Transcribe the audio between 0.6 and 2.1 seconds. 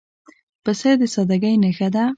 پسه د سادګۍ نښه ده.